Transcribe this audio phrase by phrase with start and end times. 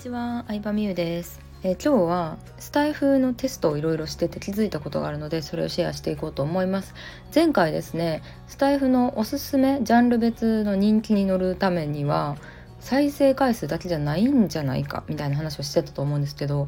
[0.00, 6.94] ちは、相葉美優です、え、今日はスタイフのテストをいろいろしてて気づいたことがあるのでそれをシェアしていこうと思います。
[7.34, 12.38] 前回ですねスタイフのおすすめジャンル別の人気に乗るためには
[12.78, 16.64] 再生回数だけじゃないんじゃないかみたいな話をしてたと思うんですけど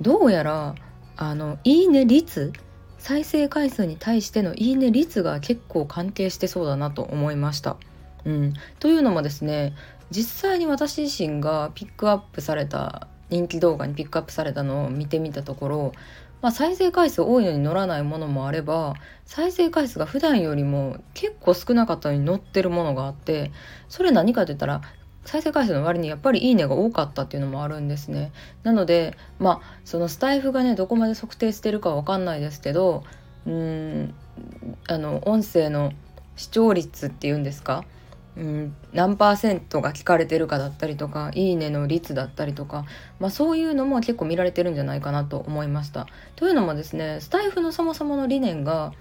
[0.00, 0.74] どうやら
[1.18, 2.54] あのいいね率
[2.96, 7.76] 再生回数に対してのいいね率が結構関係してそうだなと思いました。
[8.24, 9.74] うん、というのもですね
[10.10, 15.92] 実際に私自身がピックアップされた人気動画にピックアップされたのを見てみたところ、
[16.42, 23.52] まあ、再生回数多いのに乗らないものもあれば再生回数が普段よりも結構少なかったのに乗ってるものがあって
[23.88, 24.82] それ何かって言ったら
[25.24, 28.32] 再生回数の割にやっぱりいいねが多かったっていうのもあるんですね。
[28.62, 33.04] なのでまあそのスタイフがねどこまで測定してるかわかんないですけど
[33.46, 34.14] うん
[34.88, 35.92] あの音声の
[36.36, 37.84] 視聴率っていうんですか
[38.36, 42.84] うん、何パーセントが聞かれてるかだったりとか「いいね」の率だったりとか、
[43.18, 46.06] まあ、そういうのも結構見られてるんじゃないかなと思いました。
[46.36, 48.92] というのもですねスタエフのそもそもの理念が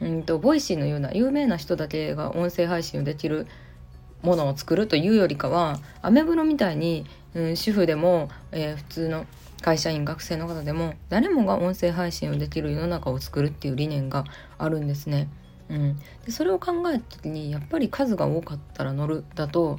[0.00, 3.46] うんと Voicy のような有名な人だけが音声配信をできる
[4.22, 9.26] ものを作るというよりかはアメブロみたいに、うん、主婦でも、えー、普通の
[9.60, 14.24] 会社員学生の方でも誰もが音声配信をできる世の中を作るっていう理念が
[14.58, 15.28] あるんですね。
[15.68, 19.78] うん、でそれを考えた時にやっぱり数が多かったら乗るだと、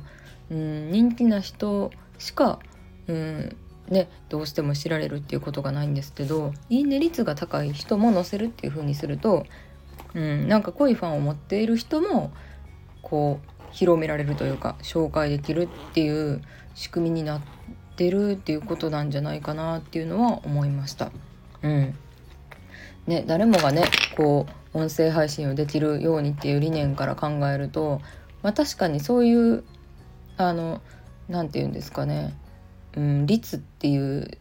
[0.50, 2.59] うん、人気な人しか、
[3.08, 3.55] うん
[3.89, 9.45] ね、どうしても知られるっていうことがないんですけどいいね率が高い人も載せるっていう風にすると、
[10.16, 12.31] うん、なんか濃いファンを持っている人も
[13.03, 16.42] こう広められるというか紹介できるっていう
[16.73, 17.42] 仕組みになっ
[17.95, 21.11] てるっていうことなんじゃないかなっていうのは思いました。
[21.61, 21.97] うん
[23.08, 23.84] ね、誰もがね
[24.17, 28.02] こう音声配信をできるようにっていう理念から考えると、
[28.42, 29.64] まあ、確かにそういう
[30.38, 30.81] あの
[31.30, 32.33] 何て言うんですかね、
[32.95, 34.38] うん、率っていう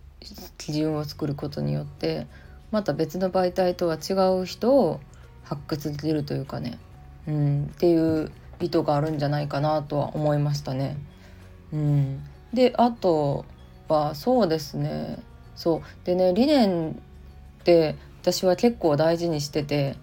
[0.58, 2.26] 基準を作ることによって
[2.70, 5.00] また別の媒体とは違う人を
[5.44, 6.78] 発掘できるというかね、
[7.28, 10.96] うん、っていう意図があるんじゃないかなとは思いましたね。
[11.72, 13.44] うん、であと
[13.88, 15.18] はそうですね。
[15.54, 16.06] そう。
[16.06, 16.94] でね理念っ
[17.64, 19.96] て私は結構大事にしてて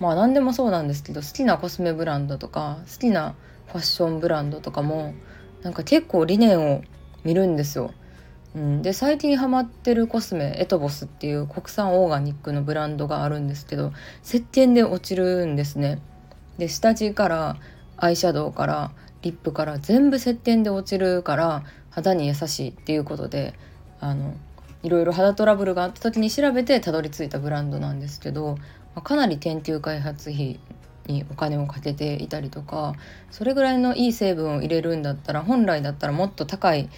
[0.00, 3.34] まあ何でもそうなんですけど好きなコスメブランドとか好きな
[3.66, 5.12] ファッションブランドとかも
[5.62, 6.82] なんか結構理念を
[7.24, 7.92] 見るんですよ。
[8.54, 13.92] うん、で最近ハマってるコスメエトボスっていう国産オーガニックのブランドがあるんですけど
[14.24, 16.00] 石鹸で落ちるんですね。
[16.56, 17.56] で下地から
[17.98, 23.52] アイシャドウからリップから全部石鹸で落ちるから肌に優しいっていうことで
[24.00, 24.34] あの
[24.82, 28.56] いろいろ肌トラブルがあった時に調べてたどり着いたブランドなんですけど、
[28.94, 30.60] まあ、かなり研究開発費
[31.06, 32.94] にお金をかけていたりとか
[33.30, 36.88] それぐらいのいい成分を入れるんだったら本来だったらもっと高い、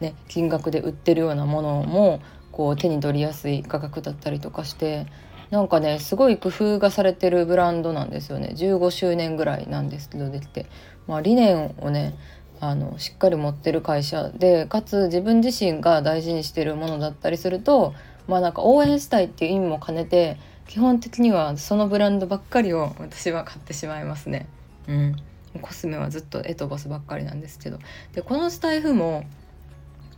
[0.00, 2.20] ね、金額で売ってるようなものも
[2.52, 5.06] こう手に取りやすい価格だったりとかして
[5.50, 8.52] なんかねすごい工夫がされてるブランドなんですよね。
[8.56, 10.66] 15周年ぐらいなんですけどできて、
[11.08, 12.14] まあ、理念をね
[12.60, 17.94] あのしっかり持ってる会社でかつ自分自身が大事にしてるものだったりすると
[18.28, 20.36] まあなんか応援したいっていう意味も兼ねて
[20.68, 24.46] 基本的にはそのブランドばっかりを私は買ってしまいますね。
[24.86, 25.16] うん、
[25.60, 27.78] コスメはずっとエトボスばっかりなんですけど
[28.12, 29.24] でこのスタイフも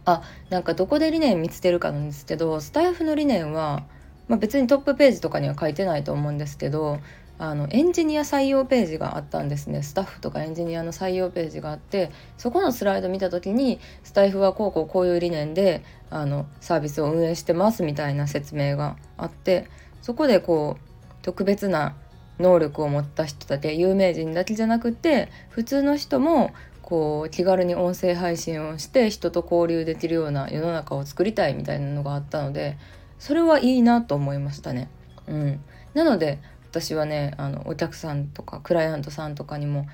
[0.05, 3.85] あなんかどこで理念見つけるかなんですけどスタイフの理念は、
[4.29, 6.99] まあ、別にトップページとかには書いてないと思うんですけど
[7.39, 19.67] あのエンジニア採用ページがあったんですねスタッフとかエンジニアの採用ページがあってそこのスライド見た時にスタイフはこうこうこういう理念であのサービスを運営してますみたいな説明があって
[20.03, 21.97] そこでこう特別な
[22.39, 32.77] 能力を持った人だけ有名人だけじゃなくて普通の人もこう気軽に音声配信をして人と交流できるような世の中を作りたいみたいなのがあったので
[33.19, 34.91] それはいいなと思いましたね。
[35.29, 35.61] うん、
[35.95, 36.41] なので
[36.73, 39.87] 私はねあのお客さんとかクライアントさんとかにも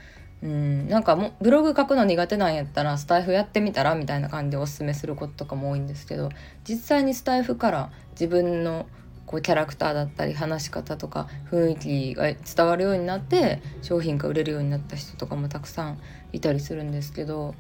[0.43, 6.29] うんなんかもブログ書くの苦手なんやったらスタイフやってみたらみたいな感じでおすすめすることとかも多いんですけど
[6.63, 8.87] 実際にスタイフから自分の
[9.27, 15.99] こうキャラクターだったり話し方とか雰囲気が伝わるようになって商品が売れるようになった人とかもたくさん
[16.33, 17.57] いたりするんですけど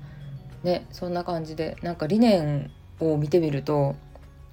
[0.62, 2.70] ねそんな感じでなんか理念
[3.00, 3.96] を見てみると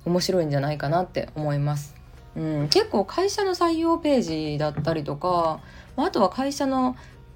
[0.06, 1.95] 面白いんじゃないかなって思います。
[2.36, 5.62] うん、結構会社の採用ページだったりとか
[5.96, 6.96] まあとは会社の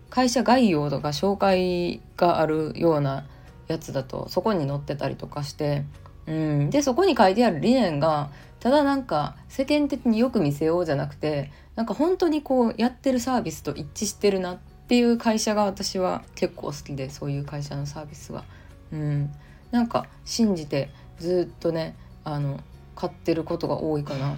[0.10, 3.26] 会社概要とか紹介があるような
[3.68, 5.86] やつだとそこに載ってたりとかして、
[6.28, 8.30] うん、でそこに書いてある理念が
[8.60, 14.58] ただなんか世間的によく見せようじゃなくてなんか本当にこうやってるサービスと一致してるなっ
[14.88, 18.44] ていう会社が私は結構好きでそういう会社のサービスは。
[18.92, 19.32] うん、
[19.72, 22.60] なんか信じてずっとねあの
[22.96, 24.36] 買ってることが多いかな。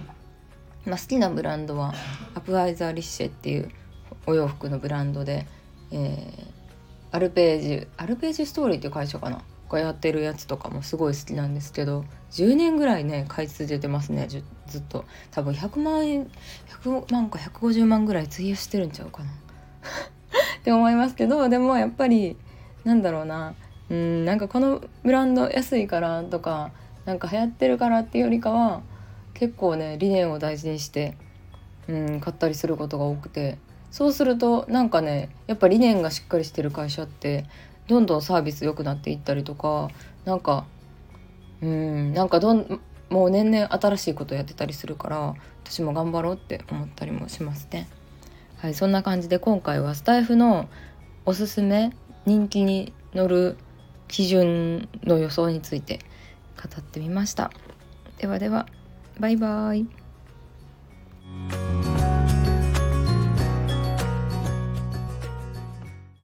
[0.86, 1.94] まあ、好きなブランドは
[2.34, 3.70] アプアイザーリッシェっていう
[4.26, 5.46] お洋服のブランドで、
[5.90, 6.46] えー、
[7.10, 9.42] アルページアルページストーリーっていう会社かな？
[9.72, 15.04] がやってるやつとかもすごい好きなんですけど10年ぐらいね買い続けてますねずっと。
[15.30, 16.30] 多分100万円
[16.82, 19.30] 100万か150万ぐらい費やしてるんちゃうかな。
[20.60, 22.36] って思いますけどでもやっぱり
[22.84, 23.54] なんだろうな
[23.90, 26.70] うんなんかこのブランド安いからとか
[27.04, 28.82] なんか流行ってるからっていうよりかは
[29.42, 31.16] 結構ね理念を大事にして、
[31.88, 33.58] うん、買ったりすることが多くて
[33.90, 37.46] そうするとなんかねやっぱ理念がしっかりしてる会社って
[37.88, 39.88] どんどんサービス良くなっていったりとか
[40.24, 40.64] なんか
[41.60, 42.80] うんなんかどん
[43.10, 45.34] もう年々新しいことやってたりするから
[45.64, 47.88] 私も頑張ろうって思ったりもしますね。
[48.58, 50.68] はい、そんな感じで今回はスタイフの
[51.26, 51.90] おすすめ
[52.26, 53.56] 人気に乗る
[54.06, 55.98] 基準の予想について
[56.56, 57.50] 語ってみました。
[58.18, 58.68] ではでは
[59.20, 59.86] バイバイ。